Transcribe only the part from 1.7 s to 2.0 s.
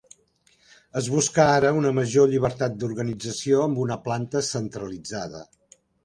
una